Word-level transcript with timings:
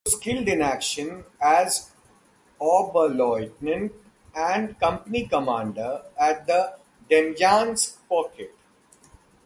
He 0.03 0.09
was 0.13 0.19
killed 0.19 0.47
in 0.47 0.63
action 0.63 1.25
as 1.39 1.91
Oberleutnant 2.59 3.91
and 4.35 4.79
company 4.79 5.27
commander 5.27 6.01
at 6.17 6.47
the 6.47 6.75
Demyansk 7.07 7.97
Pocket. 8.09 8.51